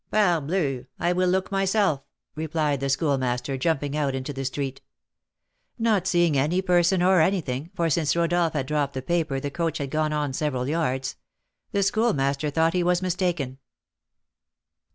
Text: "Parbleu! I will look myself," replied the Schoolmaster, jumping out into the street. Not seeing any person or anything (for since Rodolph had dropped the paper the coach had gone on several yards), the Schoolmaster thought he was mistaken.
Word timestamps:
"Parbleu! 0.11 0.87
I 0.99 1.13
will 1.13 1.29
look 1.29 1.51
myself," 1.51 2.01
replied 2.33 2.79
the 2.79 2.89
Schoolmaster, 2.89 3.55
jumping 3.55 3.95
out 3.95 4.15
into 4.15 4.33
the 4.33 4.43
street. 4.45 4.81
Not 5.77 6.07
seeing 6.07 6.35
any 6.35 6.59
person 6.63 7.03
or 7.03 7.21
anything 7.21 7.69
(for 7.75 7.87
since 7.87 8.15
Rodolph 8.15 8.53
had 8.53 8.65
dropped 8.65 8.95
the 8.95 9.03
paper 9.03 9.39
the 9.39 9.51
coach 9.51 9.77
had 9.77 9.91
gone 9.91 10.11
on 10.11 10.33
several 10.33 10.67
yards), 10.67 11.17
the 11.71 11.83
Schoolmaster 11.83 12.49
thought 12.49 12.73
he 12.73 12.81
was 12.81 13.03
mistaken. 13.03 13.59